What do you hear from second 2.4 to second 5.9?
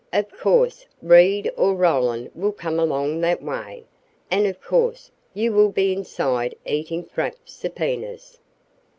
come along that way, and of course you will